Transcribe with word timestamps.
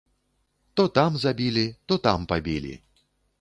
То 0.79 0.85
там 0.95 1.17
забілі, 1.25 1.67
то 1.85 1.97
там 2.09 2.25
пабілі. 2.33 2.73